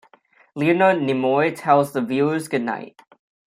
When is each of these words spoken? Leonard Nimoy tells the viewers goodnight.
Leonard 0.55 0.97
Nimoy 0.97 1.53
tells 1.55 1.93
the 1.93 2.01
viewers 2.01 2.47
goodnight. 2.47 2.99